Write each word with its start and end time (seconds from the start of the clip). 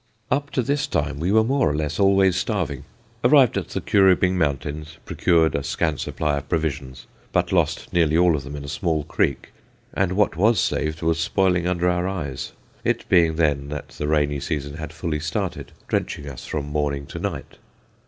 Up 0.31 0.49
to 0.49 0.63
this 0.63 0.87
time 0.87 1.19
we 1.19 1.31
were 1.31 1.43
more 1.43 1.69
or 1.69 1.75
less 1.75 1.99
always 1.99 2.35
starving. 2.35 2.85
Arrived 3.23 3.55
at 3.55 3.67
the 3.67 3.81
Curubing 3.81 4.35
mountains, 4.35 4.97
procured 5.05 5.53
a 5.53 5.61
scant 5.61 5.99
supply 5.99 6.37
of 6.37 6.49
provisions, 6.49 7.05
but 7.31 7.51
lost 7.51 7.93
nearly 7.93 8.17
all 8.17 8.35
of 8.35 8.43
them 8.43 8.55
in 8.55 8.63
a 8.63 8.67
small 8.67 9.03
creek, 9.03 9.51
and 9.93 10.13
what 10.13 10.35
was 10.35 10.59
saved 10.59 11.03
was 11.03 11.19
spoiling 11.19 11.67
under 11.67 11.87
our 11.87 12.07
eyes, 12.07 12.53
it 12.83 13.07
being 13.09 13.35
then 13.35 13.69
that 13.69 13.89
the 13.89 14.07
rainy 14.07 14.39
season 14.39 14.77
had 14.77 14.91
fully 14.91 15.19
started, 15.19 15.71
drenching 15.87 16.27
us 16.27 16.47
from 16.47 16.65
morning 16.65 17.05
to 17.05 17.19
night. 17.19 17.57